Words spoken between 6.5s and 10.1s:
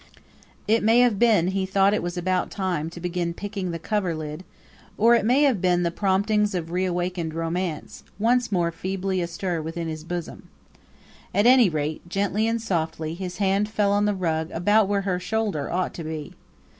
of reawakened romance, once more feebly astir within his